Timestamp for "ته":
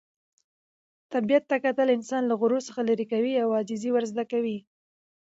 1.49-1.55